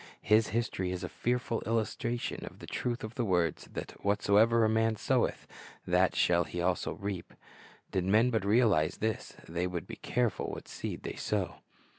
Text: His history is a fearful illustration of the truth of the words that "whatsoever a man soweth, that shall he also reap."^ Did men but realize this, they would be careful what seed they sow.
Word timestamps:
His 0.23 0.47
history 0.47 0.91
is 0.91 1.03
a 1.03 1.09
fearful 1.09 1.61
illustration 1.61 2.43
of 2.47 2.57
the 2.57 2.65
truth 2.65 3.03
of 3.03 3.13
the 3.13 3.23
words 3.23 3.69
that 3.71 3.91
"whatsoever 4.03 4.65
a 4.65 4.67
man 4.67 4.95
soweth, 4.95 5.45
that 5.85 6.15
shall 6.15 6.43
he 6.45 6.59
also 6.59 6.93
reap."^ 6.93 7.35
Did 7.91 8.05
men 8.05 8.31
but 8.31 8.43
realize 8.43 8.97
this, 8.97 9.33
they 9.47 9.67
would 9.67 9.85
be 9.85 9.97
careful 9.97 10.47
what 10.49 10.67
seed 10.67 11.03
they 11.03 11.17
sow. 11.17 11.57